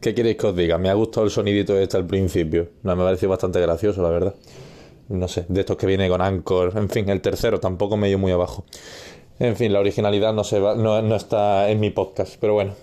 ¿Qué 0.00 0.14
queréis 0.14 0.36
que 0.36 0.46
os 0.46 0.54
diga? 0.54 0.78
Me 0.78 0.90
ha 0.90 0.94
gustado 0.94 1.26
el 1.26 1.32
sonidito 1.32 1.76
este 1.76 1.96
al 1.96 2.06
principio. 2.06 2.68
Me 2.84 2.92
ha 2.92 2.96
parecido 2.96 3.30
bastante 3.30 3.60
gracioso, 3.60 4.00
la 4.00 4.10
verdad. 4.10 4.34
No 5.08 5.26
sé, 5.26 5.44
de 5.48 5.60
estos 5.60 5.76
que 5.76 5.86
viene 5.86 6.08
con 6.08 6.20
Anchor. 6.20 6.72
En 6.76 6.88
fin, 6.88 7.08
el 7.08 7.20
tercero 7.20 7.58
tampoco 7.58 7.96
me 7.96 8.06
dio 8.06 8.16
muy 8.16 8.30
abajo. 8.30 8.64
En 9.40 9.56
fin, 9.56 9.72
la 9.72 9.80
originalidad 9.80 10.32
no, 10.32 10.44
se 10.44 10.60
no, 10.60 11.02
no 11.02 11.16
está 11.16 11.68
en 11.68 11.80
mi 11.80 11.90
podcast. 11.90 12.36
Pero 12.40 12.54
bueno, 12.54 12.74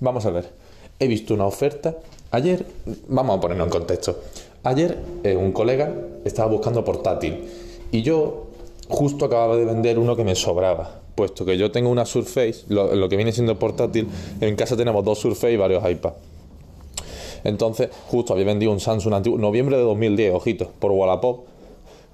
vamos 0.00 0.26
a 0.26 0.30
ver. 0.30 0.50
He 0.98 1.08
visto 1.08 1.32
una 1.32 1.46
oferta. 1.46 1.96
Ayer, 2.32 2.66
vamos 3.08 3.38
a 3.38 3.40
ponerlo 3.40 3.64
en 3.64 3.70
contexto. 3.70 4.20
Ayer 4.62 4.98
eh, 5.24 5.34
un 5.34 5.52
colega 5.52 5.90
estaba 6.26 6.50
buscando 6.50 6.84
portátil. 6.84 7.48
Y 7.90 8.02
yo 8.02 8.48
justo 8.88 9.24
acababa 9.24 9.56
de 9.56 9.64
vender 9.64 9.98
uno 9.98 10.16
que 10.16 10.24
me 10.24 10.34
sobraba 10.34 10.98
puesto 11.14 11.44
que 11.44 11.58
yo 11.58 11.70
tengo 11.70 11.90
una 11.90 12.06
Surface, 12.06 12.64
lo, 12.68 12.94
lo, 12.94 13.06
que 13.06 13.16
viene 13.16 13.32
siendo 13.32 13.58
portátil, 13.58 14.08
en 14.40 14.56
casa 14.56 14.78
tenemos 14.78 15.04
dos 15.04 15.18
Surface 15.18 15.52
y 15.52 15.56
varios 15.58 15.88
iPads. 15.88 16.31
Entonces, 17.44 17.90
justo 18.08 18.32
había 18.32 18.46
vendido 18.46 18.72
un 18.72 18.80
Samsung 18.80 19.14
antiguo, 19.14 19.38
noviembre 19.38 19.76
de 19.76 19.82
2010, 19.82 20.34
ojito, 20.34 20.70
por 20.78 20.92
Wallapop. 20.92 21.46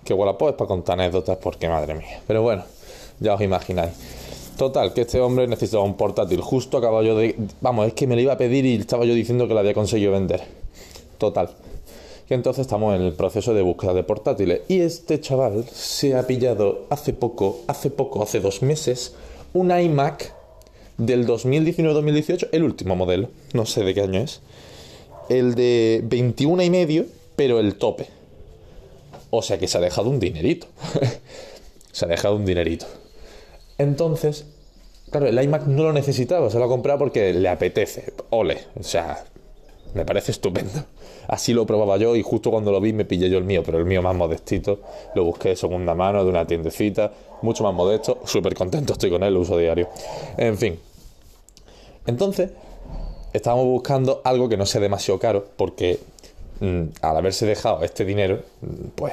Que 0.05 0.15
Wallapop 0.15 0.51
es 0.51 0.55
para 0.55 0.69
contar 0.69 0.99
anécdotas, 1.01 1.37
porque 1.39 1.69
madre 1.69 1.95
mía. 1.95 2.21
Pero 2.27 2.43
bueno, 2.43 2.65
ya 3.21 3.35
os 3.35 3.41
imagináis. 3.41 3.93
Total, 4.57 4.93
que 4.93 5.03
este 5.03 5.21
hombre 5.21 5.47
necesitaba 5.47 5.85
un 5.85 5.95
portátil. 5.95 6.41
Justo 6.41 6.79
acababa 6.79 7.03
yo 7.03 7.17
de. 7.17 7.37
Vamos, 7.61 7.87
es 7.87 7.93
que 7.93 8.07
me 8.07 8.17
lo 8.17 8.23
iba 8.23 8.33
a 8.33 8.39
pedir 8.39 8.65
y 8.65 8.75
estaba 8.75 9.05
yo 9.05 9.15
diciendo 9.15 9.47
que 9.47 9.55
lo 9.55 9.61
había 9.61 9.75
conseguido 9.75 10.13
vender. 10.13 10.43
Total. 11.19 11.51
Y 12.29 12.35
entonces 12.35 12.63
estamos 12.63 12.95
en 12.95 13.03
el 13.03 13.13
proceso 13.13 13.55
de 13.55 13.63
búsqueda 13.63 13.95
de 13.95 14.03
portátiles. 14.03 14.63
Y 14.69 14.81
este 14.81 15.21
chaval 15.21 15.65
se 15.71 16.17
ha 16.17 16.27
pillado 16.27 16.87
hace 16.91 17.13
poco, 17.13 17.61
hace 17.69 17.91
poco, 17.91 18.23
hace 18.23 18.41
dos 18.41 18.63
meses, 18.63 19.15
un 19.53 19.71
iMac 19.71 20.35
del 20.97 21.27
2019-2018, 21.27 22.49
el 22.53 22.65
último 22.65 22.97
modelo. 22.97 23.29
No 23.55 23.65
sé 23.65 23.85
de 23.85 23.95
qué 23.95 24.03
año 24.03 24.21
es 24.21 24.41
el 25.29 25.55
de 25.55 26.01
21 26.05 26.63
y 26.63 26.71
medio, 26.71 27.07
pero 27.37 27.61
el 27.61 27.77
tope. 27.77 28.07
O 29.31 29.43
sea 29.43 29.59
que 29.59 29.69
se 29.69 29.79
ha 29.79 29.81
dejado 29.81 30.09
un 30.09 30.21
dinerito. 30.21 30.67
se 31.93 32.05
ha 32.05 32.09
dejado 32.09 32.37
un 32.37 32.45
dinerito. 32.45 32.87
Entonces, 33.77 34.47
claro, 35.11 35.27
el 35.27 35.43
iMac 35.43 35.67
no 35.67 35.85
lo 35.85 35.93
necesitaba, 35.93 36.51
se 36.51 36.59
lo 36.59 36.65
ha 36.65 36.69
comprado 36.69 36.99
porque 36.99 37.33
le 37.33 37.49
apetece. 37.49 38.13
Ole, 38.31 38.59
o 38.79 38.83
sea, 38.83 39.25
me 39.95 40.05
parece 40.05 40.33
estupendo. 40.33 40.85
Así 41.29 41.53
lo 41.53 41.67
probaba 41.67 41.99
yo 41.99 42.17
y 42.17 42.23
justo 42.23 42.51
cuando 42.51 42.73
lo 42.73 42.81
vi 42.81 42.93
me 42.93 43.05
pillé 43.05 43.29
yo 43.29 43.39
el 43.39 43.45
mío, 43.45 43.63
pero 43.65 43.79
el 43.79 43.85
mío 43.85 44.01
más 44.03 44.17
modestito. 44.17 44.81
Lo 45.15 45.25
busqué 45.25 45.51
de 45.51 45.57
segunda 45.57 45.95
mano 45.95 46.25
de 46.25 46.31
una 46.31 46.47
tiendecita, 46.47 47.13
mucho 47.43 47.65
más 47.65 47.75
modesto, 47.75 48.21
súper 48.25 48.55
contento 48.55 48.95
estoy 48.95 49.11
con 49.11 49.23
él, 49.23 49.35
lo 49.35 49.41
uso 49.41 49.59
diario. 49.59 49.89
En 50.39 50.57
fin. 50.57 50.79
Entonces, 52.07 52.51
estábamos 53.33 53.67
buscando 53.67 54.21
algo 54.25 54.49
que 54.49 54.57
no 54.57 54.67
sea 54.67 54.81
demasiado 54.81 55.19
caro, 55.19 55.47
porque 55.57 55.99
mm, 56.61 56.83
al 57.03 57.17
haberse 57.17 57.47
dejado 57.47 57.83
este 57.83 58.05
dinero, 58.05 58.43
mm, 58.61 58.89
pues 58.95 59.13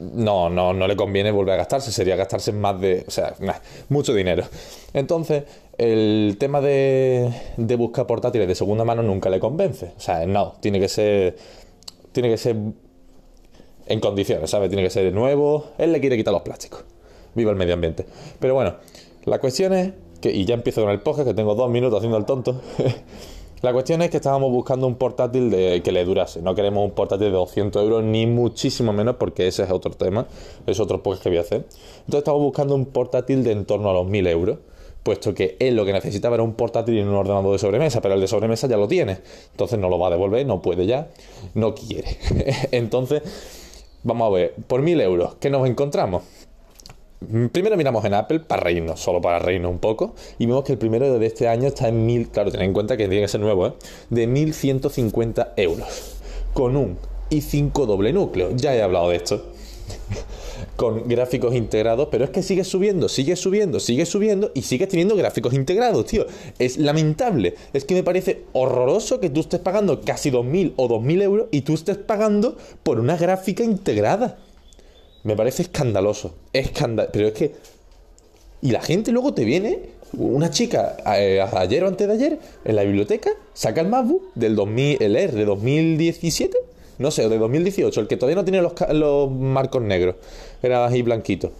no, 0.00 0.48
no, 0.48 0.72
no 0.72 0.86
le 0.86 0.96
conviene 0.96 1.30
volver 1.30 1.54
a 1.54 1.56
gastarse, 1.58 1.90
sería 1.90 2.16
gastarse 2.16 2.52
más 2.52 2.80
de, 2.80 3.04
o 3.06 3.10
sea, 3.10 3.34
mucho 3.88 4.14
dinero. 4.14 4.44
Entonces, 4.92 5.44
el 5.78 6.36
tema 6.38 6.60
de, 6.60 7.32
de 7.56 7.76
buscar 7.76 8.06
portátiles 8.06 8.46
de 8.46 8.54
segunda 8.54 8.84
mano 8.84 9.02
nunca 9.02 9.30
le 9.30 9.40
convence. 9.40 9.92
O 9.96 10.00
sea, 10.00 10.26
no, 10.26 10.54
tiene 10.60 10.78
que 10.78 10.88
ser, 10.88 11.36
tiene 12.12 12.28
que 12.28 12.36
ser 12.36 12.56
en 13.86 14.00
condiciones, 14.00 14.50
¿sabes? 14.50 14.68
Tiene 14.68 14.82
que 14.84 14.90
ser 14.90 15.12
nuevo. 15.12 15.72
Él 15.78 15.92
le 15.92 16.00
quiere 16.00 16.16
quitar 16.16 16.32
los 16.32 16.42
plásticos. 16.42 16.84
Viva 17.34 17.50
el 17.50 17.56
medio 17.56 17.74
ambiente. 17.74 18.06
Pero 18.38 18.54
bueno, 18.54 18.76
la 19.24 19.38
cuestión 19.38 19.72
es 19.72 19.92
y 20.30 20.44
ya 20.44 20.54
empiezo 20.54 20.82
con 20.82 20.90
el 20.90 21.00
podcast, 21.00 21.28
que 21.28 21.34
tengo 21.34 21.54
dos 21.54 21.70
minutos 21.70 21.98
haciendo 21.98 22.18
el 22.18 22.24
tonto. 22.24 22.60
La 23.62 23.72
cuestión 23.72 24.02
es 24.02 24.10
que 24.10 24.16
estábamos 24.16 24.50
buscando 24.50 24.88
un 24.88 24.96
portátil 24.96 25.48
de, 25.48 25.82
que 25.84 25.92
le 25.92 26.04
durase. 26.04 26.42
No 26.42 26.52
queremos 26.56 26.84
un 26.84 26.90
portátil 26.90 27.26
de 27.26 27.32
200 27.34 27.80
euros, 27.80 28.02
ni 28.02 28.26
muchísimo 28.26 28.92
menos, 28.92 29.14
porque 29.16 29.46
ese 29.46 29.62
es 29.62 29.70
otro 29.70 29.92
tema. 29.92 30.26
Es 30.66 30.80
otro 30.80 31.00
podcast 31.00 31.22
que 31.22 31.28
voy 31.28 31.38
a 31.38 31.42
hacer. 31.42 31.58
Entonces 32.00 32.18
estamos 32.18 32.42
buscando 32.42 32.74
un 32.74 32.86
portátil 32.86 33.44
de 33.44 33.52
en 33.52 33.64
torno 33.64 33.88
a 33.88 33.92
los 33.92 34.08
1000 34.08 34.26
euros. 34.26 34.58
Puesto 35.04 35.32
que 35.32 35.56
él 35.60 35.76
lo 35.76 35.84
que 35.84 35.92
necesitaba 35.92 36.34
era 36.34 36.42
un 36.42 36.54
portátil 36.54 36.98
y 36.98 37.02
un 37.02 37.14
ordenador 37.14 37.52
de 37.52 37.58
sobremesa, 37.60 38.00
pero 38.00 38.14
el 38.14 38.20
de 38.20 38.26
sobremesa 38.26 38.66
ya 38.66 38.76
lo 38.76 38.88
tiene. 38.88 39.18
Entonces 39.52 39.78
no 39.78 39.88
lo 39.88 39.96
va 39.96 40.08
a 40.08 40.10
devolver, 40.10 40.44
no 40.44 40.60
puede 40.60 40.84
ya, 40.86 41.10
no 41.54 41.72
quiere. 41.72 42.18
Entonces, 42.72 43.22
vamos 44.02 44.26
a 44.26 44.30
ver, 44.30 44.54
por 44.66 44.82
1000 44.82 45.00
euros, 45.02 45.36
¿qué 45.36 45.50
nos 45.50 45.68
encontramos? 45.68 46.22
Mm, 47.28 47.46
primero 47.46 47.76
miramos 47.76 48.04
en 48.04 48.14
Apple 48.14 48.40
para 48.40 48.62
reírnos, 48.62 49.00
solo 49.00 49.20
para 49.20 49.38
reírnos 49.38 49.70
un 49.70 49.78
poco, 49.78 50.14
y 50.38 50.46
vemos 50.46 50.64
que 50.64 50.72
el 50.72 50.78
primero 50.78 51.18
de 51.18 51.26
este 51.26 51.48
año 51.48 51.68
está 51.68 51.88
en 51.88 52.06
mil, 52.06 52.28
claro, 52.28 52.50
ten 52.50 52.62
en 52.62 52.72
cuenta 52.72 52.96
que 52.96 53.08
tiene 53.08 53.22
que 53.22 53.28
ser 53.28 53.40
nuevo, 53.40 53.66
¿eh? 53.66 53.72
de 54.10 54.26
1150 54.26 55.54
euros, 55.56 56.16
con 56.52 56.76
un 56.76 56.98
i5 57.30 57.86
doble 57.86 58.12
núcleo. 58.12 58.50
Ya 58.54 58.74
he 58.74 58.82
hablado 58.82 59.10
de 59.10 59.16
esto. 59.16 59.42
con 60.76 61.08
gráficos 61.08 61.54
integrados, 61.54 62.08
pero 62.10 62.24
es 62.24 62.30
que 62.30 62.42
sigue 62.42 62.64
subiendo, 62.64 63.08
sigue 63.08 63.36
subiendo, 63.36 63.80
sigue 63.80 64.06
subiendo 64.06 64.50
y 64.54 64.62
sigue 64.62 64.86
teniendo 64.86 65.16
gráficos 65.16 65.54
integrados, 65.54 66.06
tío. 66.06 66.26
Es 66.58 66.76
lamentable. 66.76 67.54
Es 67.72 67.84
que 67.84 67.94
me 67.94 68.02
parece 68.02 68.44
horroroso 68.52 69.20
que 69.20 69.30
tú 69.30 69.40
estés 69.40 69.60
pagando 69.60 70.00
casi 70.00 70.30
2.000 70.30 70.74
o 70.76 70.88
2.000 70.88 71.22
euros 71.22 71.46
y 71.50 71.62
tú 71.62 71.74
estés 71.74 71.98
pagando 71.98 72.56
por 72.82 73.00
una 73.00 73.16
gráfica 73.16 73.64
integrada. 73.64 74.38
Me 75.24 75.36
parece 75.36 75.62
escandaloso. 75.62 76.34
Escandal 76.52 77.08
Pero 77.12 77.28
es 77.28 77.32
que. 77.34 77.54
Y 78.60 78.70
la 78.70 78.80
gente 78.80 79.10
luego 79.10 79.34
te 79.34 79.44
viene, 79.44 79.80
una 80.12 80.50
chica, 80.50 80.96
eh, 81.16 81.40
ayer 81.40 81.82
o 81.82 81.88
antes 81.88 82.06
de 82.06 82.14
ayer, 82.14 82.38
en 82.64 82.76
la 82.76 82.84
biblioteca, 82.84 83.30
saca 83.54 83.80
el 83.80 83.88
MacBook 83.88 84.32
del 84.36 84.54
2000, 84.54 85.02
el 85.02 85.16
Air 85.16 85.32
de 85.32 85.44
2017, 85.44 86.56
no 86.98 87.10
sé, 87.10 87.28
de 87.28 87.38
2018, 87.38 88.02
el 88.02 88.06
que 88.06 88.16
todavía 88.16 88.36
no 88.36 88.44
tiene 88.44 88.62
los, 88.62 88.74
los 88.92 89.28
marcos 89.32 89.82
negros, 89.82 90.14
era 90.62 90.86
ahí 90.86 91.02
blanquito. 91.02 91.50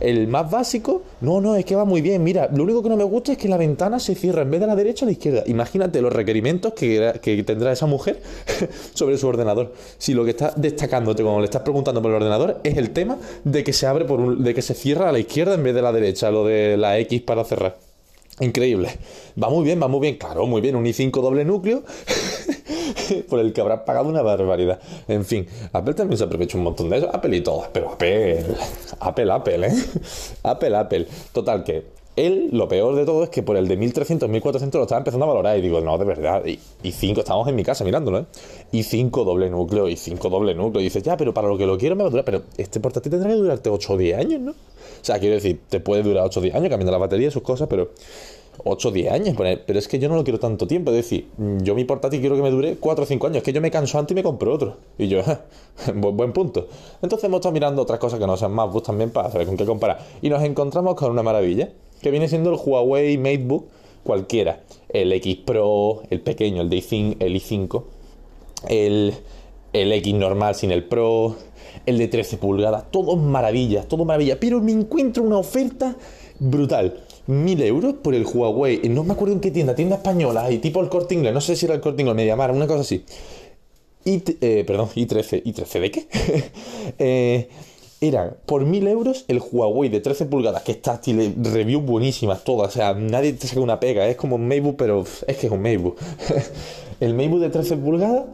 El 0.00 0.28
más 0.28 0.50
básico, 0.50 1.02
no, 1.20 1.40
no, 1.40 1.56
es 1.56 1.64
que 1.64 1.74
va 1.74 1.84
muy 1.84 2.00
bien. 2.00 2.22
Mira, 2.22 2.48
lo 2.54 2.62
único 2.62 2.82
que 2.82 2.88
no 2.88 2.96
me 2.96 3.04
gusta 3.04 3.32
es 3.32 3.38
que 3.38 3.48
la 3.48 3.56
ventana 3.56 3.98
se 3.98 4.14
cierra 4.14 4.42
en 4.42 4.50
vez 4.50 4.60
de 4.60 4.66
la 4.66 4.76
derecha 4.76 5.04
a 5.04 5.06
la 5.06 5.12
izquierda. 5.12 5.42
Imagínate 5.46 6.00
los 6.00 6.12
requerimientos 6.12 6.72
que, 6.72 7.44
tendrá 7.44 7.72
esa 7.72 7.86
mujer 7.86 8.20
sobre 8.94 9.18
su 9.18 9.26
ordenador. 9.26 9.72
Si 9.98 10.14
lo 10.14 10.24
que 10.24 10.30
está 10.30 10.52
destacándote 10.56 11.22
cuando 11.22 11.40
le 11.40 11.46
estás 11.46 11.62
preguntando 11.62 12.00
por 12.00 12.10
el 12.10 12.16
ordenador 12.16 12.60
es 12.62 12.76
el 12.76 12.90
tema 12.90 13.18
de 13.44 13.64
que 13.64 13.72
se 13.72 13.86
abre 13.86 14.06
de 14.38 14.54
que 14.54 14.62
se 14.62 14.74
cierra 14.74 15.08
a 15.08 15.12
la 15.12 15.18
izquierda 15.18 15.54
en 15.54 15.62
vez 15.62 15.74
de 15.74 15.82
la 15.82 15.92
derecha, 15.92 16.30
lo 16.30 16.44
de 16.44 16.76
la 16.76 16.98
X 16.98 17.22
para 17.22 17.44
cerrar. 17.44 17.78
Increíble. 18.40 18.90
Va 19.42 19.50
muy 19.50 19.64
bien, 19.64 19.82
va 19.82 19.88
muy 19.88 20.00
bien. 20.00 20.16
Claro, 20.16 20.46
muy 20.46 20.60
bien. 20.60 20.76
Un 20.76 20.84
i5 20.84 21.10
doble 21.20 21.44
núcleo 21.44 21.82
por 23.28 23.40
el 23.40 23.52
que 23.52 23.60
habrá 23.60 23.84
pagado 23.84 24.08
una 24.08 24.22
barbaridad. 24.22 24.80
En 25.06 25.24
fin, 25.24 25.46
Apple 25.72 25.94
también 25.94 26.18
se 26.18 26.24
aprovecha 26.24 26.56
un 26.56 26.64
montón 26.64 26.88
de 26.88 26.98
eso. 26.98 27.10
Apple 27.12 27.36
y 27.36 27.40
todo. 27.40 27.66
Pero 27.72 27.92
Apple, 27.92 28.44
Apple, 29.00 29.32
Apple, 29.32 29.66
¿eh? 29.66 29.72
Apple, 30.42 30.76
Apple. 30.76 31.06
Total, 31.32 31.64
que 31.64 31.98
él, 32.18 32.48
lo 32.52 32.66
peor 32.66 32.96
de 32.96 33.04
todo 33.04 33.22
es 33.22 33.30
que 33.30 33.42
por 33.42 33.56
el 33.56 33.68
de 33.68 33.76
1300, 33.76 34.28
1400 34.28 34.78
lo 34.78 34.82
estaba 34.82 34.98
empezando 34.98 35.24
a 35.24 35.28
valorar. 35.28 35.56
Y 35.58 35.62
digo, 35.62 35.80
no, 35.80 35.96
de 35.98 36.04
verdad. 36.04 36.42
Y, 36.44 36.58
5, 36.90 37.20
estamos 37.20 37.46
en 37.48 37.54
mi 37.54 37.62
casa 37.62 37.84
mirándolo, 37.84 38.18
¿eh? 38.20 38.24
Y 38.72 38.82
5 38.82 39.24
doble 39.24 39.48
núcleo, 39.48 39.88
y 39.88 39.96
5 39.96 40.28
doble 40.28 40.54
núcleo. 40.54 40.80
Y 40.80 40.84
dices, 40.84 41.02
ya, 41.02 41.16
pero 41.16 41.32
para 41.32 41.48
lo 41.48 41.56
que 41.56 41.66
lo 41.66 41.78
quiero 41.78 41.94
me 41.94 42.02
va 42.02 42.08
a 42.08 42.10
durar. 42.10 42.24
Pero 42.24 42.42
este 42.56 42.80
portátil 42.80 43.12
tendrá 43.12 43.30
que 43.30 43.36
durarte 43.36 43.70
8 43.70 43.92
o 43.92 43.96
10 43.96 44.18
años, 44.18 44.40
¿no? 44.40 44.50
O 44.50 45.04
sea, 45.04 45.18
quiero 45.20 45.36
decir, 45.36 45.60
te 45.68 45.78
puede 45.80 46.02
durar 46.02 46.24
8 46.24 46.40
o 46.40 46.42
10 46.42 46.54
años 46.56 46.68
cambiando 46.70 46.92
la 46.92 46.98
batería 46.98 47.28
y 47.28 47.30
sus 47.30 47.42
cosas, 47.42 47.68
pero 47.68 47.90
8 48.64 48.88
o 48.88 48.92
10 48.92 49.12
años. 49.12 49.36
Pero 49.36 49.78
es 49.78 49.88
que 49.88 49.98
yo 49.98 50.08
no 50.08 50.16
lo 50.16 50.24
quiero 50.24 50.38
tanto 50.38 50.66
tiempo. 50.66 50.90
Es 50.90 50.96
decir, 50.96 51.28
yo 51.62 51.74
mi 51.74 51.84
portátil 51.84 52.20
quiero 52.20 52.36
que 52.36 52.42
me 52.42 52.50
dure 52.50 52.76
4 52.76 53.04
o 53.04 53.06
5 53.06 53.26
años. 53.26 53.36
Es 53.38 53.42
que 53.42 53.52
yo 53.52 53.60
me 53.60 53.70
canso 53.70 53.98
antes 53.98 54.12
y 54.12 54.14
me 54.14 54.22
compro 54.22 54.52
otro. 54.52 54.76
Y 54.98 55.08
yo, 55.08 55.22
buen 55.94 56.32
punto. 56.32 56.68
Entonces 57.02 57.24
hemos 57.24 57.38
estado 57.38 57.52
mirando 57.52 57.82
otras 57.82 57.98
cosas 57.98 58.18
que 58.18 58.26
no 58.26 58.36
sean 58.36 58.54
bus 58.56 58.82
también 58.82 59.10
para 59.10 59.30
saber 59.30 59.46
con 59.46 59.56
qué 59.56 59.64
comparar. 59.64 59.98
Y 60.22 60.28
nos 60.28 60.42
encontramos 60.42 60.94
con 60.94 61.10
una 61.10 61.22
maravilla, 61.22 61.70
que 62.02 62.10
viene 62.10 62.28
siendo 62.28 62.50
el 62.50 62.58
Huawei 62.64 63.18
MateBook 63.18 63.66
cualquiera. 64.04 64.60
El 64.88 65.12
X 65.12 65.36
Pro, 65.44 66.02
el 66.10 66.20
pequeño, 66.20 66.62
el 66.62 66.70
de 66.70 66.76
i5, 66.78 67.16
el 67.20 67.34
i5, 67.34 67.84
el, 68.68 69.14
el 69.72 69.92
X 69.92 70.14
normal 70.14 70.54
sin 70.54 70.70
el 70.70 70.84
Pro, 70.84 71.36
el 71.86 71.98
de 71.98 72.08
13 72.08 72.38
pulgadas, 72.38 72.90
todo 72.90 73.16
maravillas, 73.16 73.86
todo 73.86 74.04
maravilla. 74.04 74.38
Pero 74.40 74.60
me 74.60 74.72
encuentro 74.72 75.22
una 75.22 75.38
oferta 75.38 75.96
brutal. 76.38 77.00
1000 77.28 77.62
euros 77.62 77.94
por 78.02 78.14
el 78.14 78.24
Huawei. 78.24 78.88
No 78.88 79.04
me 79.04 79.12
acuerdo 79.12 79.34
en 79.34 79.40
qué 79.40 79.50
tienda, 79.50 79.74
tienda 79.74 79.96
española, 79.96 80.50
y 80.50 80.58
tipo 80.58 80.80
el 80.80 80.88
corte 80.88 81.14
inglés, 81.14 81.34
no 81.34 81.40
sé 81.40 81.56
si 81.56 81.66
era 81.66 81.74
el 81.74 81.80
corte 81.80 82.02
inglés, 82.02 82.16
me 82.16 82.26
llamaron, 82.26 82.56
una 82.56 82.66
cosa 82.66 82.80
así. 82.80 83.04
Y, 84.04 84.22
eh, 84.40 84.64
perdón, 84.66 84.88
i13, 84.94 85.44
¿i13 85.44 85.80
de 85.80 85.90
qué? 85.90 86.08
eh, 86.98 87.48
era 88.00 88.34
por 88.46 88.64
1000 88.64 88.86
euros 88.88 89.24
el 89.28 89.40
Huawei 89.40 89.90
de 89.90 90.00
13 90.00 90.24
pulgadas, 90.26 90.62
que 90.62 90.72
está 90.72 90.92
táctil, 90.92 91.34
review 91.42 91.82
buenísimas 91.82 92.44
todas, 92.44 92.68
o 92.68 92.72
sea, 92.72 92.94
nadie 92.94 93.34
te 93.34 93.46
saca 93.46 93.60
una 93.60 93.78
pega, 93.78 94.08
es 94.08 94.16
como 94.16 94.36
un 94.36 94.48
MacBook, 94.48 94.76
pero 94.76 95.04
es 95.26 95.36
que 95.36 95.48
es 95.48 95.52
un 95.52 95.60
MacBook. 95.60 95.98
el 97.00 97.12
MacBook 97.14 97.40
de 97.40 97.50
13 97.50 97.76
pulgadas 97.76 98.24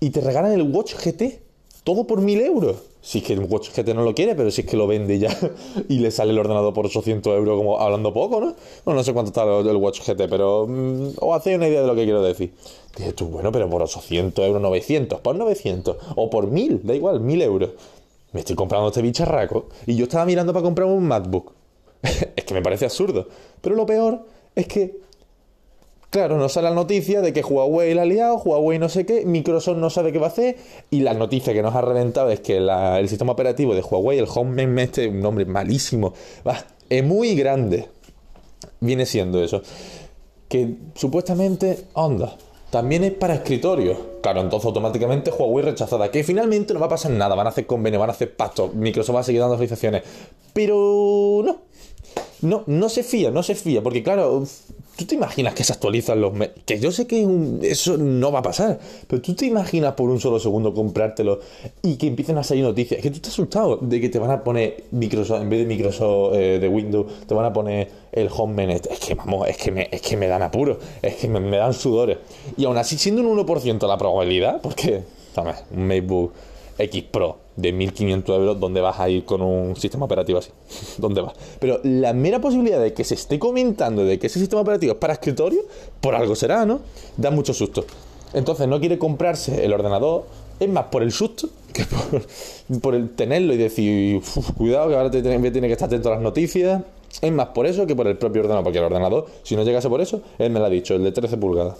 y 0.00 0.10
te 0.10 0.20
regalan 0.20 0.52
el 0.52 0.62
Watch 0.62 0.94
GT, 0.96 1.38
todo 1.84 2.06
por 2.08 2.20
1000 2.20 2.40
euros. 2.40 2.91
Si 3.02 3.18
es 3.18 3.24
que 3.24 3.32
el 3.32 3.40
Watch 3.40 3.70
GT 3.76 3.94
no 3.94 4.04
lo 4.04 4.14
quiere, 4.14 4.36
pero 4.36 4.50
si 4.52 4.60
es 4.60 4.66
que 4.66 4.76
lo 4.76 4.86
vende 4.86 5.18
ya 5.18 5.36
y 5.88 5.98
le 5.98 6.12
sale 6.12 6.30
el 6.30 6.38
ordenador 6.38 6.72
por 6.72 6.86
800 6.86 7.36
euros, 7.36 7.58
como 7.58 7.80
hablando 7.80 8.14
poco, 8.14 8.40
¿no? 8.40 8.54
No, 8.86 8.94
no 8.94 9.02
sé 9.02 9.12
cuánto 9.12 9.30
está 9.30 9.42
el 9.42 9.76
Watch 9.76 10.00
GT, 10.06 10.28
pero 10.30 10.66
mm, 10.68 11.14
os 11.18 11.36
hacéis 11.36 11.56
una 11.56 11.66
idea 11.66 11.80
de 11.80 11.86
lo 11.88 11.96
que 11.96 12.04
quiero 12.04 12.22
decir. 12.22 12.54
Dices 12.96 13.14
tú, 13.16 13.26
bueno, 13.26 13.50
pero 13.50 13.68
por 13.68 13.82
800 13.82 14.46
euros, 14.46 14.62
900, 14.62 15.20
por 15.20 15.34
900, 15.34 15.96
o 16.14 16.30
por 16.30 16.46
1000, 16.46 16.86
da 16.86 16.94
igual, 16.94 17.20
1000 17.20 17.42
euros. 17.42 17.70
Me 18.32 18.40
estoy 18.40 18.54
comprando 18.54 18.88
este 18.88 19.02
bicharraco 19.02 19.66
y 19.86 19.96
yo 19.96 20.04
estaba 20.04 20.24
mirando 20.24 20.52
para 20.52 20.62
comprar 20.62 20.86
un 20.86 21.06
MacBook. 21.06 21.52
es 22.02 22.44
que 22.44 22.54
me 22.54 22.62
parece 22.62 22.84
absurdo. 22.84 23.26
Pero 23.60 23.74
lo 23.74 23.84
peor 23.84 24.24
es 24.54 24.66
que 24.68 25.00
Claro, 26.12 26.36
nos 26.36 26.52
sale 26.52 26.68
la 26.68 26.74
noticia 26.74 27.22
de 27.22 27.32
que 27.32 27.40
Huawei 27.40 27.94
la 27.94 28.02
ha 28.02 28.04
liado, 28.04 28.36
Huawei 28.36 28.78
no 28.78 28.90
sé 28.90 29.06
qué, 29.06 29.24
Microsoft 29.24 29.78
no 29.78 29.88
sabe 29.88 30.12
qué 30.12 30.18
va 30.18 30.26
a 30.26 30.28
hacer, 30.28 30.58
y 30.90 31.00
la 31.00 31.14
noticia 31.14 31.54
que 31.54 31.62
nos 31.62 31.74
ha 31.74 31.80
reventado 31.80 32.28
es 32.28 32.40
que 32.40 32.58
el 32.58 33.08
sistema 33.08 33.32
operativo 33.32 33.74
de 33.74 33.80
Huawei, 33.80 34.18
el 34.18 34.26
HomePod, 34.28 34.78
este, 34.78 35.08
un 35.08 35.20
nombre 35.20 35.46
malísimo, 35.46 36.12
va, 36.46 36.66
es 36.90 37.02
muy 37.02 37.34
grande. 37.34 37.88
Viene 38.80 39.06
siendo 39.06 39.42
eso. 39.42 39.62
Que 40.48 40.74
supuestamente, 40.94 41.86
onda, 41.94 42.36
también 42.68 43.04
es 43.04 43.12
para 43.12 43.36
escritorio. 43.36 44.20
Claro, 44.20 44.42
entonces 44.42 44.66
automáticamente 44.66 45.30
Huawei 45.30 45.64
rechazada. 45.64 46.10
Que 46.10 46.24
finalmente 46.24 46.74
no 46.74 46.80
va 46.80 46.86
a 46.86 46.90
pasar 46.90 47.12
nada. 47.12 47.34
Van 47.34 47.46
a 47.46 47.50
hacer 47.50 47.66
convenio, 47.66 47.98
van 47.98 48.10
a 48.10 48.12
hacer 48.12 48.36
pactos. 48.36 48.74
Microsoft 48.74 49.16
va 49.16 49.20
a 49.20 49.24
seguir 49.24 49.40
dando 49.40 49.54
actualizaciones. 49.54 50.02
Pero 50.52 51.42
no. 51.42 51.58
No, 52.42 52.64
no 52.66 52.88
se 52.88 53.02
fía, 53.02 53.30
no 53.30 53.42
se 53.42 53.54
fía. 53.54 53.82
Porque 53.82 54.02
claro, 54.02 54.44
¿Tú 54.96 55.06
te 55.06 55.14
imaginas 55.14 55.54
que 55.54 55.64
se 55.64 55.72
actualizan 55.72 56.20
los 56.20 56.32
Que 56.66 56.78
yo 56.78 56.92
sé 56.92 57.06
que 57.06 57.26
eso 57.62 57.96
no 57.96 58.30
va 58.30 58.40
a 58.40 58.42
pasar, 58.42 58.78
pero 59.06 59.22
tú 59.22 59.34
te 59.34 59.46
imaginas 59.46 59.94
por 59.94 60.10
un 60.10 60.20
solo 60.20 60.38
segundo 60.38 60.74
comprártelo 60.74 61.40
y 61.82 61.96
que 61.96 62.06
empiecen 62.06 62.36
a 62.38 62.44
salir 62.44 62.62
noticias. 62.64 62.98
Es 62.98 63.02
que 63.02 63.10
tú 63.10 63.16
estás 63.16 63.32
asustado 63.32 63.78
de 63.78 64.00
que 64.00 64.08
te 64.10 64.18
van 64.18 64.30
a 64.30 64.44
poner 64.44 64.84
Microsoft, 64.90 65.40
en 65.40 65.48
vez 65.48 65.60
de 65.60 65.66
Microsoft 65.66 66.34
eh, 66.34 66.58
de 66.58 66.68
Windows, 66.68 67.26
te 67.26 67.34
van 67.34 67.46
a 67.46 67.52
poner 67.52 67.88
el 68.12 68.28
Home 68.36 68.54
Menet. 68.54 68.86
Es 68.86 69.00
que, 69.00 69.14
vamos, 69.14 69.48
es 69.48 69.56
que 69.56 69.70
me, 69.70 69.88
es 69.90 70.02
que 70.02 70.16
me 70.16 70.28
dan 70.28 70.42
apuro, 70.42 70.78
es 71.00 71.16
que 71.16 71.28
me, 71.28 71.56
dan 71.56 71.72
sudores. 71.72 72.18
Y 72.56 72.66
aún 72.66 72.76
así, 72.76 72.98
siendo 72.98 73.22
un 73.22 73.46
1% 73.46 73.88
la 73.88 73.96
probabilidad, 73.96 74.60
porque, 74.60 75.02
¿sabes? 75.34 75.64
Un 75.70 75.86
MacBook 75.86 76.32
X 76.78 77.04
Pro 77.10 77.41
de 77.56 77.72
1500 77.72 78.38
euros, 78.38 78.60
¿dónde 78.60 78.80
vas 78.80 78.98
a 78.98 79.08
ir 79.08 79.24
con 79.24 79.42
un 79.42 79.76
sistema 79.76 80.06
operativo 80.06 80.38
así? 80.38 80.50
¿Dónde 80.98 81.20
vas? 81.20 81.34
Pero 81.58 81.80
la 81.82 82.12
mera 82.12 82.40
posibilidad 82.40 82.80
de 82.80 82.94
que 82.94 83.04
se 83.04 83.14
esté 83.14 83.38
comentando 83.38 84.04
de 84.04 84.18
que 84.18 84.26
ese 84.26 84.38
sistema 84.38 84.62
operativo 84.62 84.92
es 84.92 84.98
para 84.98 85.14
escritorio, 85.14 85.60
por 86.00 86.14
algo 86.14 86.34
será, 86.34 86.64
¿no? 86.64 86.80
Da 87.16 87.30
mucho 87.30 87.52
susto. 87.54 87.84
Entonces 88.32 88.66
no 88.66 88.80
quiere 88.80 88.98
comprarse 88.98 89.64
el 89.64 89.72
ordenador, 89.72 90.24
es 90.58 90.68
más 90.68 90.86
por 90.86 91.02
el 91.02 91.12
susto 91.12 91.48
que 91.72 91.84
por, 92.80 92.94
el 92.94 93.10
tenerlo 93.10 93.52
y 93.52 93.56
decir, 93.56 94.22
cuidado 94.56 94.88
que 94.88 94.96
ahora 94.96 95.10
tiene 95.10 95.40
que 95.40 95.72
estar 95.72 95.86
atento 95.86 96.08
a 96.08 96.12
las 96.12 96.22
noticias. 96.22 96.82
Es 97.20 97.32
más 97.32 97.48
por 97.48 97.66
eso 97.66 97.86
que 97.86 97.94
por 97.94 98.06
el 98.06 98.16
propio 98.16 98.40
ordenador, 98.40 98.64
porque 98.64 98.78
el 98.78 98.84
ordenador, 98.84 99.26
si 99.42 99.54
no 99.54 99.64
llegase 99.64 99.88
por 99.88 100.00
eso, 100.00 100.22
él 100.38 100.50
me 100.50 100.60
lo 100.60 100.66
ha 100.66 100.70
dicho, 100.70 100.94
el 100.94 101.04
de 101.04 101.12
13 101.12 101.36
pulgadas. 101.36 101.76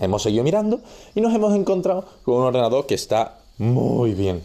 Hemos 0.00 0.22
seguido 0.22 0.42
mirando 0.42 0.80
y 1.14 1.20
nos 1.20 1.34
hemos 1.34 1.54
encontrado 1.54 2.04
con 2.24 2.36
un 2.36 2.42
ordenador 2.44 2.86
que 2.86 2.94
está 2.94 3.38
muy 3.58 4.14
bien. 4.14 4.42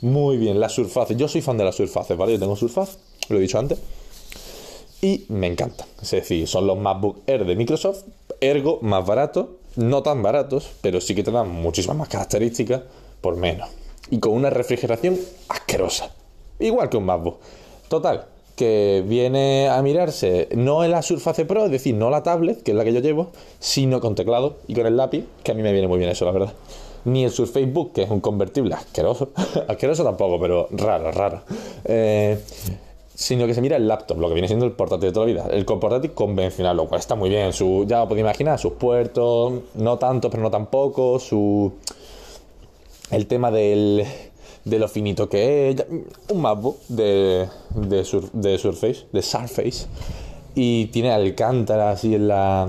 Muy 0.00 0.36
bien, 0.36 0.60
la 0.60 0.68
Surface. 0.68 1.16
Yo 1.16 1.26
soy 1.26 1.42
fan 1.42 1.58
de 1.58 1.64
la 1.64 1.72
Surface, 1.72 2.14
¿vale? 2.14 2.32
Yo 2.32 2.38
tengo 2.38 2.54
Surface, 2.54 2.98
lo 3.28 3.38
he 3.38 3.40
dicho 3.40 3.58
antes. 3.58 3.80
Y 5.02 5.24
me 5.28 5.48
encanta. 5.48 5.86
Es 6.00 6.12
decir, 6.12 6.46
son 6.46 6.66
los 6.66 6.78
MacBook 6.78 7.18
Air 7.26 7.44
de 7.44 7.56
Microsoft, 7.56 8.04
ergo 8.40 8.78
más 8.80 9.04
baratos, 9.04 9.46
no 9.74 10.02
tan 10.02 10.22
baratos, 10.22 10.70
pero 10.82 11.00
sí 11.00 11.14
que 11.14 11.24
te 11.24 11.32
dan 11.32 11.50
muchísimas 11.50 11.96
más 11.96 12.08
características 12.08 12.82
por 13.20 13.36
menos. 13.36 13.68
Y 14.10 14.20
con 14.20 14.32
una 14.32 14.50
refrigeración 14.50 15.18
asquerosa. 15.48 16.12
Igual 16.60 16.88
que 16.88 16.96
un 16.96 17.04
MacBook. 17.04 17.38
Total, 17.88 18.26
que 18.54 19.02
viene 19.04 19.68
a 19.68 19.82
mirarse 19.82 20.48
no 20.54 20.84
en 20.84 20.92
la 20.92 21.02
Surface 21.02 21.44
Pro, 21.44 21.64
es 21.64 21.70
decir, 21.72 21.96
no 21.96 22.08
la 22.08 22.22
tablet, 22.22 22.62
que 22.62 22.70
es 22.70 22.76
la 22.76 22.84
que 22.84 22.92
yo 22.92 23.00
llevo, 23.00 23.32
sino 23.58 24.00
con 24.00 24.14
teclado 24.14 24.58
y 24.68 24.74
con 24.74 24.86
el 24.86 24.96
lápiz, 24.96 25.24
que 25.42 25.52
a 25.52 25.54
mí 25.54 25.62
me 25.62 25.72
viene 25.72 25.88
muy 25.88 25.98
bien 25.98 26.10
eso, 26.10 26.24
la 26.24 26.32
verdad 26.32 26.52
ni 27.08 27.24
el 27.24 27.30
Surface 27.30 27.66
Book, 27.66 27.92
que 27.92 28.02
es 28.02 28.10
un 28.10 28.20
convertible 28.20 28.74
asqueroso, 28.74 29.30
asqueroso 29.68 30.04
tampoco, 30.04 30.38
pero 30.40 30.68
raro, 30.70 31.10
raro. 31.10 31.42
Eh, 31.84 32.38
sino 33.14 33.48
que 33.48 33.54
se 33.54 33.60
mira 33.60 33.76
el 33.76 33.88
laptop, 33.88 34.20
lo 34.20 34.28
que 34.28 34.34
viene 34.34 34.46
siendo 34.46 34.64
el 34.64 34.72
portátil 34.72 35.08
de 35.08 35.12
toda 35.12 35.26
la 35.26 35.32
vida. 35.32 35.48
El 35.50 35.64
portátil 35.64 36.12
convencional, 36.12 36.76
lo 36.76 36.86
cual 36.86 37.00
está 37.00 37.16
muy 37.16 37.28
bien. 37.28 37.52
Su, 37.52 37.84
ya 37.88 37.98
lo 37.98 38.08
podéis 38.08 38.24
imaginar, 38.24 38.60
sus 38.60 38.74
puertos, 38.74 39.54
no 39.74 39.98
tanto, 39.98 40.30
pero 40.30 40.42
no 40.42 40.52
tampoco. 40.52 41.18
Su, 41.18 41.72
el 43.10 43.26
tema 43.26 43.50
del, 43.50 44.04
de 44.64 44.78
lo 44.78 44.86
finito 44.86 45.28
que 45.28 45.70
es. 45.70 45.84
Un 46.28 46.42
MacBook 46.42 46.78
de, 46.86 47.48
de 47.74 48.04
Surface, 48.04 49.06
de 49.12 49.22
Surface. 49.22 49.86
Y 50.54 50.86
tiene 50.86 51.10
alcántara 51.10 51.90
así 51.90 52.14
en 52.14 52.28
la 52.28 52.68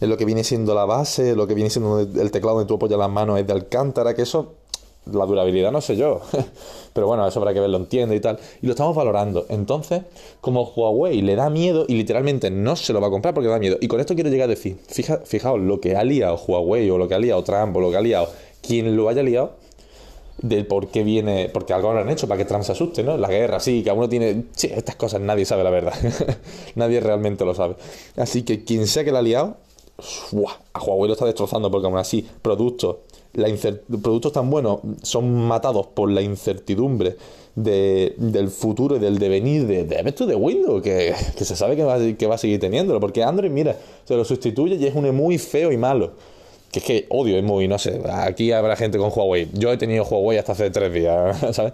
en 0.00 0.08
lo 0.08 0.16
que 0.16 0.24
viene 0.24 0.44
siendo 0.44 0.74
la 0.74 0.84
base, 0.84 1.34
lo 1.36 1.46
que 1.46 1.54
viene 1.54 1.70
siendo 1.70 2.00
el 2.00 2.30
teclado 2.30 2.56
donde 2.56 2.68
tú 2.68 2.74
apoyas 2.74 2.98
las 2.98 3.10
manos 3.10 3.38
es 3.38 3.46
de 3.46 3.52
alcántara, 3.52 4.14
que 4.14 4.22
eso, 4.22 4.54
la 5.10 5.26
durabilidad 5.26 5.72
no 5.72 5.80
sé 5.80 5.96
yo, 5.96 6.20
pero 6.92 7.06
bueno, 7.06 7.26
eso 7.26 7.38
habrá 7.38 7.52
que 7.52 7.60
verlo 7.60 7.76
entiende 7.76 8.16
y 8.16 8.20
tal, 8.20 8.38
y 8.62 8.66
lo 8.66 8.72
estamos 8.72 8.96
valorando. 8.96 9.46
Entonces, 9.48 10.02
como 10.40 10.64
Huawei 10.64 11.22
le 11.22 11.36
da 11.36 11.50
miedo 11.50 11.84
y 11.88 11.94
literalmente 11.94 12.50
no 12.50 12.76
se 12.76 12.92
lo 12.92 13.00
va 13.00 13.08
a 13.08 13.10
comprar 13.10 13.34
porque 13.34 13.48
le 13.48 13.52
da 13.52 13.58
miedo, 13.58 13.76
y 13.80 13.88
con 13.88 14.00
esto 14.00 14.14
quiero 14.14 14.30
llegar 14.30 14.46
a 14.46 14.50
decir, 14.50 14.78
fija, 14.86 15.18
fijaos, 15.24 15.60
lo 15.60 15.80
que 15.80 15.96
ha 15.96 16.04
liado 16.04 16.36
Huawei 16.36 16.88
o 16.90 16.98
lo 16.98 17.08
que 17.08 17.14
ha 17.14 17.18
liado 17.18 17.42
Trump 17.44 17.76
o 17.76 17.80
lo 17.80 17.90
que 17.90 17.96
ha 17.96 18.02
liado 18.02 18.28
quien 18.62 18.96
lo 18.96 19.08
haya 19.08 19.22
liado, 19.22 19.54
del 20.42 20.66
por 20.66 20.88
qué 20.88 21.02
viene, 21.02 21.50
porque 21.52 21.72
algo 21.72 21.92
lo 21.92 22.00
han 22.00 22.08
hecho 22.08 22.26
para 22.26 22.38
que 22.38 22.44
Trump 22.44 22.64
se 22.64 22.72
asuste, 22.72 23.02
¿no? 23.02 23.16
La 23.16 23.28
guerra, 23.28 23.60
sí, 23.60 23.82
que 23.82 23.90
uno 23.92 24.08
tiene, 24.08 24.44
sí, 24.52 24.70
estas 24.74 24.96
cosas 24.96 25.20
nadie 25.20 25.44
sabe 25.44 25.64
la 25.64 25.70
verdad, 25.70 25.94
nadie 26.74 27.00
realmente 27.00 27.44
lo 27.44 27.54
sabe. 27.54 27.76
Así 28.16 28.42
que 28.42 28.64
quien 28.64 28.86
sea 28.86 29.04
que 29.04 29.12
la 29.12 29.18
ha 29.18 29.22
liado, 29.22 29.58
a 30.72 30.80
Huawei 30.80 31.08
lo 31.08 31.12
está 31.12 31.26
destrozando 31.26 31.70
porque 31.70 31.86
aún 31.86 31.98
así 31.98 32.26
productos, 32.42 32.96
productos 34.02 34.32
tan 34.32 34.50
buenos 34.50 34.80
son 35.02 35.46
matados 35.46 35.88
por 35.88 36.10
la 36.10 36.22
incertidumbre 36.22 37.16
del 37.54 38.48
futuro 38.48 38.96
y 38.96 38.98
del 38.98 39.18
devenir 39.18 39.66
de, 39.66 39.84
de, 39.84 40.02
de 40.02 40.34
Windows, 40.34 40.82
que, 40.82 41.14
se 41.36 41.56
sabe 41.56 41.76
que 41.76 41.84
va, 41.84 41.98
que 42.16 42.26
va 42.26 42.36
a 42.36 42.38
seguir 42.38 42.60
teniéndolo, 42.60 43.00
porque 43.00 43.22
Android, 43.22 43.50
mira, 43.50 43.76
se 44.04 44.14
lo 44.16 44.24
sustituye 44.24 44.76
y 44.76 44.86
es 44.86 44.94
un 44.94 45.14
muy 45.14 45.38
feo 45.38 45.72
y 45.72 45.76
malo. 45.76 46.12
Que 46.70 46.78
es 46.78 46.84
que 46.84 47.06
odio 47.08 47.36
EMUI, 47.36 47.66
no 47.66 47.80
sé, 47.80 48.00
aquí 48.08 48.52
habrá 48.52 48.76
gente 48.76 48.96
con 48.96 49.10
Huawei. 49.12 49.48
Yo 49.54 49.72
he 49.72 49.76
tenido 49.76 50.04
Huawei 50.04 50.38
hasta 50.38 50.52
hace 50.52 50.70
tres 50.70 50.92
días, 50.94 51.36
¿sabes? 51.56 51.72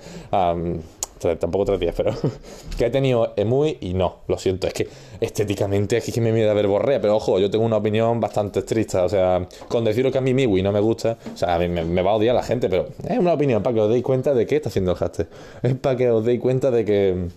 Tampoco 1.18 1.64
tres 1.64 1.80
días, 1.80 1.94
pero 1.96 2.12
que 2.78 2.86
he 2.86 2.90
tenido 2.90 3.32
EMUI 3.36 3.78
y 3.80 3.94
no, 3.94 4.18
lo 4.28 4.38
siento, 4.38 4.66
es 4.66 4.72
que 4.72 4.88
estéticamente 5.20 5.96
es 5.96 6.04
que 6.12 6.20
me 6.20 6.32
mide 6.32 6.48
a 6.48 6.54
ver 6.54 6.66
borrea, 6.66 7.00
pero 7.00 7.16
ojo, 7.16 7.38
yo 7.38 7.50
tengo 7.50 7.64
una 7.64 7.76
opinión 7.76 8.20
bastante 8.20 8.60
estricta, 8.60 9.04
o 9.04 9.08
sea, 9.08 9.46
con 9.68 9.84
deciros 9.84 10.12
que 10.12 10.18
a 10.18 10.20
mí 10.20 10.34
MIUI 10.34 10.62
no 10.62 10.72
me 10.72 10.80
gusta, 10.80 11.18
o 11.32 11.36
sea, 11.36 11.54
a 11.54 11.58
mí 11.58 11.68
me, 11.68 12.02
va 12.02 12.12
a 12.12 12.14
odiar 12.14 12.34
la 12.34 12.42
gente, 12.42 12.68
pero 12.68 12.88
es 13.08 13.18
una 13.18 13.32
opinión 13.32 13.62
para 13.62 13.74
que 13.74 13.80
os 13.80 13.90
deis 13.90 14.02
cuenta 14.02 14.34
de 14.34 14.46
qué 14.46 14.56
está 14.56 14.68
haciendo 14.68 14.92
el 14.92 14.96
hashtag, 14.96 15.28
es 15.62 15.74
para 15.74 15.96
que 15.96 16.10
os 16.10 16.24
deis 16.24 16.40
cuenta 16.40 16.70
de 16.70 16.84
que 16.84 17.28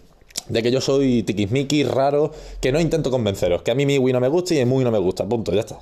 de 0.48 0.64
que 0.64 0.72
yo 0.72 0.82
soy 0.82 1.22
tiquismiqui, 1.24 1.84
raro, 1.84 2.32
que 2.60 2.72
no 2.72 2.80
intento 2.80 3.12
convenceros, 3.12 3.62
que 3.62 3.72
a 3.72 3.76
mí 3.76 3.86
MIUI 3.86 4.14
no 4.14 4.20
me 4.20 4.28
gusta 4.30 4.56
y 4.56 4.60
EMUI 4.60 4.84
no 4.84 4.92
me 4.92 4.98
gusta, 4.98 5.26
punto, 5.28 5.54
ya 5.54 5.62
está. 5.62 5.80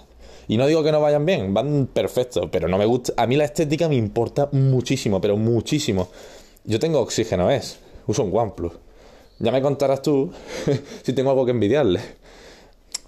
Y 0.49 0.57
no 0.57 0.65
digo 0.65 0.83
que 0.83 0.91
no 0.91 1.01
vayan 1.01 1.25
bien, 1.25 1.53
van 1.53 1.87
perfectos, 1.87 2.47
pero 2.51 2.67
no 2.67 2.77
me 2.77 2.85
gusta. 2.85 3.13
A 3.17 3.27
mí 3.27 3.35
la 3.35 3.43
estética 3.43 3.89
me 3.89 3.95
importa 3.95 4.49
muchísimo, 4.53 5.19
pero 5.19 5.35
muchísimo. 5.35 6.07
Yo 6.63 6.79
tengo 6.79 6.99
oxígeno, 6.99 7.51
es 7.51 7.79
uso 8.07 8.23
un 8.23 8.35
OnePlus. 8.35 8.73
Ya 9.39 9.51
me 9.51 9.61
contarás 9.61 10.01
tú 10.01 10.31
si 11.03 11.13
tengo 11.13 11.29
algo 11.29 11.45
que 11.45 11.51
envidiarle. 11.51 11.99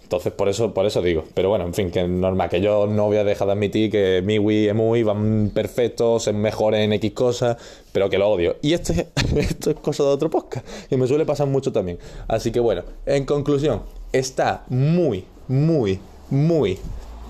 Entonces, 0.09 0.33
por 0.33 0.49
eso, 0.49 0.73
por 0.73 0.87
eso 0.87 1.03
digo. 1.03 1.23
Pero 1.35 1.49
bueno, 1.49 1.65
en 1.65 1.73
fin, 1.75 1.91
que 1.91 2.01
es 2.01 2.09
normal, 2.09 2.49
que 2.49 2.61
yo 2.61 2.87
no 2.87 3.05
voy 3.05 3.17
a 3.17 3.23
dejar 3.23 3.45
de 3.45 3.53
admitir 3.53 3.91
que 3.91 4.23
MIUI 4.23 4.55
y 4.55 4.67
EMUI 4.69 5.03
van 5.03 5.51
perfectos, 5.53 6.23
se 6.23 6.33
mejores 6.33 6.79
en 6.79 6.93
X 6.93 7.11
cosas, 7.11 7.57
pero 7.91 8.09
que 8.09 8.17
lo 8.17 8.27
odio. 8.27 8.55
Y 8.63 8.73
este, 8.73 9.09
esto 9.35 9.69
es 9.69 9.75
cosa 9.75 10.01
de 10.01 10.09
otro 10.09 10.31
podcast, 10.31 10.65
que 10.89 10.97
me 10.97 11.05
suele 11.05 11.27
pasar 11.27 11.45
mucho 11.45 11.71
también. 11.71 11.99
Así 12.27 12.51
que 12.51 12.59
bueno, 12.59 12.85
en 13.05 13.23
conclusión, 13.25 13.83
está 14.11 14.63
muy, 14.69 15.25
muy, 15.47 15.99
muy 16.31 16.79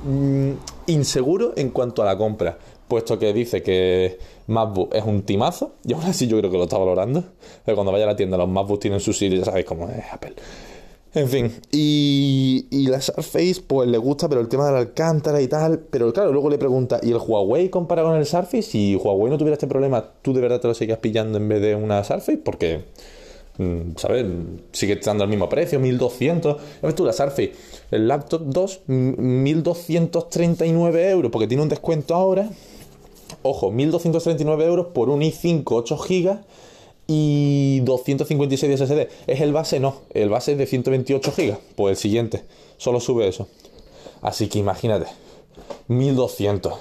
mm, 0.05 0.51
inseguro 0.87 1.51
en 1.57 1.71
cuanto 1.71 2.01
a 2.01 2.05
la 2.05 2.17
compra 2.17 2.57
puesto 2.89 3.17
que 3.17 3.31
dice 3.31 3.63
que 3.63 4.19
MacBook 4.47 4.93
es 4.93 5.05
un 5.05 5.21
timazo, 5.21 5.75
y 5.85 5.93
aún 5.93 6.03
así 6.03 6.27
yo 6.27 6.37
creo 6.39 6.51
que 6.51 6.57
lo 6.57 6.63
está 6.63 6.77
valorando. 6.77 7.23
Pero 7.63 7.75
cuando 7.75 7.93
vaya 7.93 8.03
a 8.03 8.07
la 8.07 8.17
tienda, 8.17 8.37
los 8.37 8.49
MacBook 8.49 8.81
tienen 8.81 8.99
su 8.99 9.13
sitio, 9.13 9.39
ya 9.39 9.45
sabéis 9.45 9.65
cómo 9.65 9.87
es 9.87 10.03
Apple. 10.11 10.33
En 11.11 11.27
fin, 11.27 11.51
y, 11.71 12.67
y 12.69 12.85
la 12.85 13.01
Surface, 13.01 13.63
pues 13.65 13.89
le 13.89 13.97
gusta, 13.97 14.29
pero 14.29 14.41
el 14.41 14.47
tema 14.47 14.67
de 14.67 14.73
la 14.73 14.77
alcántara 14.77 15.41
y 15.41 15.47
tal. 15.47 15.79
Pero 15.79 16.13
claro, 16.13 16.31
luego 16.31 16.51
le 16.51 16.59
pregunta, 16.59 16.99
¿y 17.01 17.09
el 17.09 17.17
Huawei 17.17 17.69
compara 17.69 18.03
con 18.03 18.15
el 18.15 18.27
Surface? 18.27 18.61
Si 18.61 18.95
Huawei 18.95 19.31
no 19.31 19.39
tuviera 19.39 19.53
este 19.53 19.65
problema, 19.65 20.05
¿tú 20.21 20.33
de 20.33 20.41
verdad 20.41 20.59
te 20.59 20.67
lo 20.67 20.75
seguías 20.75 20.99
pillando 20.99 21.39
en 21.39 21.49
vez 21.49 21.61
de 21.61 21.73
una 21.73 22.03
Surface? 22.03 22.37
Porque, 22.37 22.83
mm, 23.57 23.95
¿sabes? 23.95 24.23
Sigue 24.71 24.93
estando 24.93 25.23
al 25.23 25.31
mismo 25.31 25.49
precio, 25.49 25.79
1200. 25.79 26.57
¿Ves 26.83 26.93
tú 26.93 27.05
la 27.05 27.13
Surface? 27.13 27.53
El 27.89 28.07
laptop 28.07 28.43
2, 28.45 28.81
1239 28.85 31.09
euros, 31.09 31.31
porque 31.31 31.47
tiene 31.47 31.63
un 31.63 31.69
descuento 31.69 32.13
ahora 32.13 32.51
Ojo, 33.41 33.71
1.239 33.71 34.61
euros 34.63 34.87
por 34.87 35.09
un 35.09 35.21
i5 35.21 35.63
8 35.65 35.97
GB 35.97 36.39
y 37.07 37.79
256 37.81 38.69
de 38.69 38.85
SSD. 38.85 39.09
¿Es 39.27 39.41
el 39.41 39.53
base? 39.53 39.79
No, 39.79 39.95
el 40.13 40.29
base 40.29 40.53
es 40.53 40.57
de 40.57 40.65
128 40.65 41.33
GB. 41.35 41.57
Pues 41.75 41.91
el 41.91 41.97
siguiente, 41.97 42.45
solo 42.77 42.99
sube 42.99 43.27
eso. 43.27 43.47
Así 44.21 44.47
que 44.47 44.59
imagínate, 44.59 45.07
1200. 45.87 46.73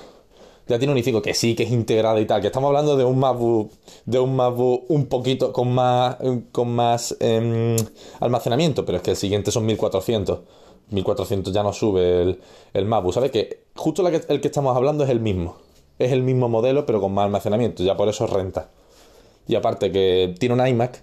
Ya 0.68 0.78
tiene 0.78 0.92
un 0.92 0.98
i5 0.98 1.22
que 1.22 1.32
sí, 1.32 1.54
que 1.54 1.62
es 1.62 1.70
integrado 1.70 2.20
y 2.20 2.26
tal. 2.26 2.42
Que 2.42 2.48
estamos 2.48 2.68
hablando 2.68 2.96
de 2.96 3.04
un 3.04 3.18
MacBook, 3.18 3.72
de 4.04 4.18
un 4.18 4.36
MacBook 4.36 4.84
un 4.90 5.06
poquito 5.06 5.50
con 5.52 5.72
más, 5.72 6.18
con 6.52 6.70
más 6.70 7.16
em, 7.20 7.76
almacenamiento, 8.20 8.84
pero 8.84 8.98
es 8.98 9.02
que 9.02 9.12
el 9.12 9.16
siguiente 9.16 9.50
son 9.50 9.64
1400. 9.64 10.40
1400 10.90 11.52
ya 11.52 11.62
no 11.62 11.72
sube 11.72 12.22
el, 12.22 12.40
el. 12.74 13.12
¿Sabes 13.12 13.30
que 13.30 13.68
Justo 13.78 14.06
el 14.06 14.40
que 14.40 14.48
estamos 14.48 14.76
hablando 14.76 15.04
es 15.04 15.10
el 15.10 15.20
mismo. 15.20 15.56
Es 15.98 16.12
el 16.12 16.22
mismo 16.22 16.48
modelo, 16.48 16.86
pero 16.86 17.00
con 17.00 17.12
más 17.12 17.24
almacenamiento. 17.24 17.82
Ya 17.82 17.96
por 17.96 18.08
eso 18.08 18.26
renta. 18.26 18.70
Y 19.46 19.54
aparte 19.54 19.90
que 19.90 20.34
tiene 20.38 20.54
un 20.54 20.66
iMac 20.66 21.02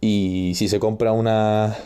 y 0.00 0.52
si 0.56 0.68
se 0.68 0.80
compra 0.80 1.12
una, 1.12 1.76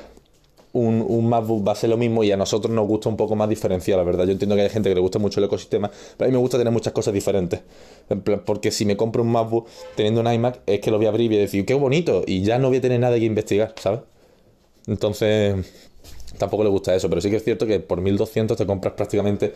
un, 0.73 1.05
un, 1.07 1.29
MacBook 1.29 1.67
va 1.67 1.73
a 1.73 1.75
ser 1.75 1.91
lo 1.91 1.97
mismo 1.97 2.23
y 2.23 2.33
a 2.33 2.37
nosotros 2.37 2.73
nos 2.73 2.87
gusta 2.87 3.09
un 3.09 3.17
poco 3.17 3.35
más 3.35 3.49
diferenciar, 3.49 3.99
la 3.99 4.05
verdad. 4.05 4.25
Yo 4.25 4.33
entiendo 4.33 4.55
que 4.57 4.63
hay 4.63 4.71
gente 4.71 4.89
que 4.89 4.95
le 4.95 5.01
gusta 5.01 5.19
mucho 5.19 5.41
el 5.41 5.47
ecosistema, 5.47 5.91
pero 6.17 6.27
a 6.27 6.29
mí 6.29 6.33
me 6.33 6.41
gusta 6.41 6.59
tener 6.59 6.73
muchas 6.73 6.93
cosas 6.93 7.13
diferentes. 7.13 7.61
Porque 8.45 8.71
si 8.71 8.85
me 8.85 8.97
compro 8.97 9.23
un 9.23 9.33
MacBook 9.33 9.69
teniendo 9.97 10.21
un 10.21 10.33
iMac, 10.33 10.61
es 10.67 10.81
que 10.81 10.91
lo 10.91 10.99
voy 10.99 11.07
a 11.07 11.09
abrir 11.11 11.27
y 11.27 11.29
voy 11.29 11.39
a 11.39 11.41
decir, 11.41 11.67
qué 11.67 11.75
bonito, 11.75 12.23
y 12.27 12.43
ya 12.43 12.59
no 12.59 12.69
voy 12.69 12.79
a 12.79 12.81
tener 12.81 13.01
nada 13.01 13.19
que 13.19 13.25
investigar, 13.25 13.75
¿sabes? 13.77 14.01
Entonces, 14.87 15.57
tampoco 16.39 16.63
le 16.63 16.71
gusta 16.71 16.95
eso, 16.95 17.09
pero 17.09 17.21
sí 17.21 17.31
que 17.31 17.37
es 17.37 17.45
cierto 17.45 17.67
que 17.67 17.81
por 17.81 18.01
1200 18.01 18.57
te 18.57 18.67
compras 18.67 18.95
prácticamente 18.95 19.53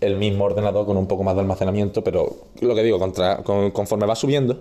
el 0.00 0.16
mismo 0.16 0.44
ordenador 0.44 0.86
con 0.86 0.96
un 0.96 1.06
poco 1.06 1.22
más 1.22 1.34
de 1.34 1.42
almacenamiento, 1.42 2.02
pero 2.02 2.36
lo 2.60 2.74
que 2.74 2.82
digo, 2.82 2.98
conforme 3.72 4.06
va 4.06 4.14
subiendo, 4.14 4.60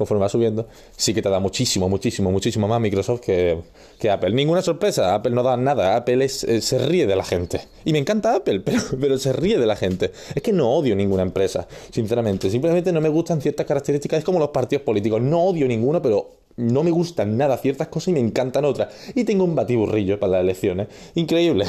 conforme 0.00 0.22
va 0.22 0.28
subiendo, 0.30 0.66
sí 0.96 1.12
que 1.12 1.20
te 1.20 1.28
da 1.28 1.40
muchísimo, 1.40 1.86
muchísimo, 1.88 2.30
muchísimo 2.30 2.66
más 2.66 2.80
Microsoft 2.80 3.20
que, 3.20 3.58
que 3.98 4.10
Apple. 4.10 4.30
Ninguna 4.30 4.62
sorpresa, 4.62 5.14
Apple 5.14 5.32
no 5.32 5.42
da 5.42 5.58
nada, 5.58 5.94
Apple 5.94 6.24
es, 6.24 6.42
eh, 6.44 6.62
se 6.62 6.78
ríe 6.78 7.06
de 7.06 7.16
la 7.16 7.22
gente. 7.22 7.60
Y 7.84 7.92
me 7.92 7.98
encanta 7.98 8.34
Apple, 8.34 8.60
pero, 8.64 8.80
pero 8.98 9.18
se 9.18 9.34
ríe 9.34 9.58
de 9.58 9.66
la 9.66 9.76
gente. 9.76 10.10
Es 10.34 10.42
que 10.42 10.54
no 10.54 10.70
odio 10.70 10.96
ninguna 10.96 11.22
empresa, 11.22 11.68
sinceramente. 11.90 12.48
Simplemente 12.48 12.92
no 12.92 13.02
me 13.02 13.10
gustan 13.10 13.42
ciertas 13.42 13.66
características, 13.66 14.20
es 14.20 14.24
como 14.24 14.38
los 14.38 14.48
partidos 14.48 14.84
políticos. 14.84 15.20
No 15.20 15.42
odio 15.42 15.68
ninguno, 15.68 16.00
pero 16.00 16.39
no 16.56 16.82
me 16.82 16.90
gustan 16.90 17.36
nada 17.36 17.56
ciertas 17.56 17.88
cosas 17.88 18.08
y 18.08 18.12
me 18.12 18.20
encantan 18.20 18.64
otras. 18.64 18.94
Y 19.14 19.24
tengo 19.24 19.44
un 19.44 19.54
batiburrillo 19.54 20.18
para 20.18 20.32
las 20.32 20.40
elecciones. 20.42 20.88
Increíble. 21.14 21.64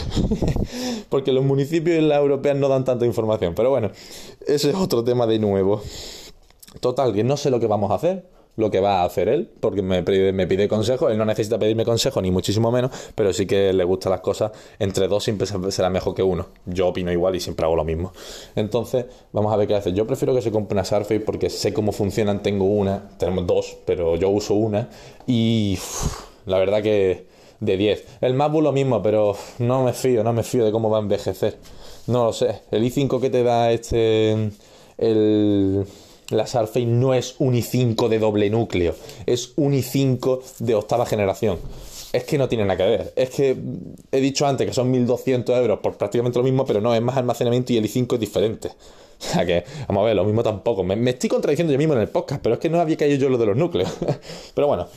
Porque 1.09 1.31
los 1.31 1.43
municipios 1.43 1.97
y 1.97 2.01
las 2.01 2.19
europeas 2.19 2.57
no 2.57 2.67
dan 2.67 2.83
tanta 2.85 3.05
información. 3.05 3.53
Pero 3.55 3.69
bueno, 3.69 3.91
ese 4.45 4.69
es 4.69 4.75
otro 4.75 5.03
tema 5.03 5.27
de 5.27 5.39
nuevo. 5.39 5.81
Total, 6.79 7.13
que 7.13 7.23
no 7.23 7.37
sé 7.37 7.49
lo 7.49 7.59
que 7.59 7.67
vamos 7.67 7.91
a 7.91 7.95
hacer, 7.95 8.25
lo 8.55 8.69
que 8.69 8.79
va 8.79 9.01
a 9.01 9.05
hacer 9.05 9.29
él, 9.29 9.49
porque 9.59 9.81
me 9.81 10.03
pide, 10.03 10.33
me 10.33 10.47
pide 10.47 10.67
consejo, 10.67 11.09
él 11.09 11.17
no 11.17 11.25
necesita 11.25 11.57
pedirme 11.57 11.85
consejo, 11.85 12.21
ni 12.21 12.31
muchísimo 12.31 12.71
menos, 12.71 12.91
pero 13.15 13.33
sí 13.33 13.45
que 13.45 13.73
le 13.73 13.83
gustan 13.83 14.11
las 14.11 14.21
cosas, 14.21 14.51
entre 14.79 15.07
dos 15.07 15.23
siempre 15.23 15.47
será 15.71 15.89
mejor 15.89 16.13
que 16.13 16.23
uno. 16.23 16.47
Yo 16.65 16.87
opino 16.87 17.11
igual 17.11 17.35
y 17.35 17.39
siempre 17.39 17.65
hago 17.65 17.75
lo 17.75 17.83
mismo. 17.83 18.11
Entonces, 18.55 19.05
vamos 19.31 19.53
a 19.53 19.57
ver 19.57 19.67
qué 19.67 19.75
hace. 19.75 19.93
Yo 19.93 20.05
prefiero 20.05 20.33
que 20.35 20.41
se 20.41 20.51
compre 20.51 20.75
una 20.75 20.85
Surface 20.85 21.21
porque 21.21 21.49
sé 21.49 21.73
cómo 21.73 21.91
funcionan, 21.91 22.43
tengo 22.43 22.65
una, 22.65 23.09
tenemos 23.17 23.47
dos, 23.47 23.77
pero 23.85 24.15
yo 24.15 24.29
uso 24.29 24.53
una, 24.55 24.89
y 25.27 25.77
la 26.45 26.57
verdad 26.57 26.81
que 26.81 27.25
de 27.61 27.77
10. 27.77 28.05
El 28.21 28.33
MacBook 28.33 28.63
lo 28.63 28.71
mismo, 28.73 29.01
pero 29.01 29.37
no 29.59 29.83
me 29.83 29.93
fío, 29.93 30.23
no 30.23 30.33
me 30.33 30.43
fío 30.43 30.65
de 30.65 30.71
cómo 30.71 30.89
va 30.89 30.97
a 30.97 31.01
envejecer. 31.01 31.57
No 32.07 32.25
lo 32.25 32.33
sé. 32.33 32.61
El 32.71 32.83
i5 32.83 33.21
que 33.21 33.29
te 33.29 33.43
da 33.43 33.71
este... 33.71 34.51
El 34.97 35.85
la 36.31 36.47
Surface 36.47 36.85
no 36.85 37.13
es 37.13 37.35
un 37.39 37.53
i5 37.53 38.07
de 38.07 38.19
doble 38.19 38.49
núcleo, 38.49 38.95
es 39.25 39.53
un 39.55 39.73
i5 39.73 40.41
de 40.59 40.75
octava 40.75 41.05
generación. 41.05 41.59
Es 42.13 42.25
que 42.25 42.37
no 42.37 42.49
tiene 42.49 42.65
nada 42.65 42.77
que 42.77 42.83
ver. 42.83 43.13
Es 43.15 43.29
que 43.29 43.55
he 44.11 44.19
dicho 44.19 44.45
antes 44.45 44.67
que 44.67 44.73
son 44.73 44.91
1200 44.91 45.57
euros 45.57 45.79
por 45.79 45.97
prácticamente 45.97 46.39
lo 46.39 46.43
mismo, 46.43 46.65
pero 46.65 46.81
no, 46.81 46.93
es 46.93 47.01
más 47.01 47.15
almacenamiento 47.15 47.71
y 47.71 47.77
el 47.77 47.85
i5 47.85 48.13
es 48.13 48.19
diferente. 48.19 48.71
O 49.21 49.23
sea 49.23 49.45
que, 49.45 49.63
vamos 49.87 50.01
a 50.01 50.05
ver, 50.07 50.15
lo 50.15 50.23
mismo 50.23 50.41
tampoco. 50.41 50.83
Me, 50.83 51.11
estoy 51.11 51.29
contradiciendo 51.29 51.71
yo 51.71 51.77
mismo 51.77 51.93
en 51.93 51.99
el 51.99 52.09
podcast, 52.09 52.41
pero 52.41 52.55
es 52.55 52.59
que 52.59 52.71
no 52.71 52.79
había 52.79 52.97
caído 52.97 53.19
yo 53.19 53.29
lo 53.29 53.37
de 53.37 53.45
los 53.45 53.55
núcleos. 53.55 53.95
pero 54.55 54.65
bueno, 54.65 54.87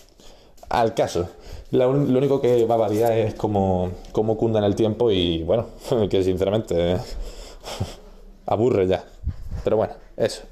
al 0.70 0.94
caso. 0.94 1.28
Lo, 1.72 1.90
único 1.90 2.40
que 2.40 2.64
va 2.64 2.76
a 2.76 2.78
variar 2.78 3.12
es 3.12 3.34
cómo, 3.34 3.90
cómo 4.12 4.38
cunda 4.38 4.60
en 4.60 4.64
el 4.64 4.74
tiempo 4.74 5.10
y 5.10 5.42
bueno, 5.42 5.66
que 6.10 6.22
sinceramente 6.22 6.96
aburre 8.46 8.86
ya. 8.86 9.04
Pero 9.62 9.76
bueno, 9.76 9.92
eso. 10.16 10.42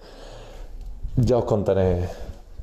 Ya 1.16 1.36
os 1.36 1.44
contaré 1.44 2.08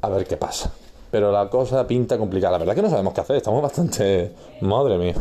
a 0.01 0.09
ver 0.09 0.25
qué 0.25 0.37
pasa. 0.37 0.71
Pero 1.11 1.31
la 1.31 1.49
cosa 1.49 1.85
pinta 1.85 2.17
complicada. 2.17 2.53
La 2.53 2.57
verdad 2.59 2.75
que 2.75 2.81
no 2.81 2.89
sabemos 2.89 3.13
qué 3.13 3.21
hacer. 3.21 3.35
Estamos 3.37 3.61
bastante... 3.61 4.31
Madre 4.61 4.97
mía. 4.97 5.15